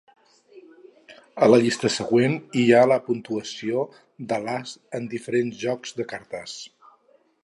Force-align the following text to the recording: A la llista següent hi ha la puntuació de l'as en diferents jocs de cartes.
A 1.47 1.49
la 1.51 1.57
llista 1.65 1.91
següent 1.95 2.37
hi 2.61 2.65
ha 2.71 2.81
la 2.93 2.97
puntuació 3.09 3.83
de 4.33 4.39
l'as 4.47 4.75
en 5.01 5.05
diferents 5.15 5.61
jocs 5.67 5.95
de 6.01 6.07
cartes. 6.15 6.57